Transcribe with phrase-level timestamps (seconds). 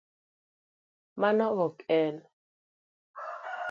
[1.21, 1.99] Mano ok e